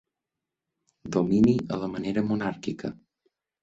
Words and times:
Domini 1.17 1.55
a 1.77 1.81
la 1.85 1.93
manera 1.95 2.27
monàrquica. 2.35 2.97